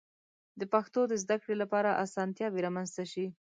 د 0.59 0.61
پښتو 0.73 1.01
د 1.07 1.13
زده 1.23 1.35
کړې 1.41 1.55
لپاره 1.61 1.97
آسانتیاوې 2.05 2.59
رامنځته 2.67 3.03
شي. 3.11 3.25